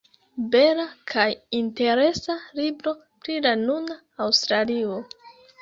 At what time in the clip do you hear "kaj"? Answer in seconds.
1.11-1.25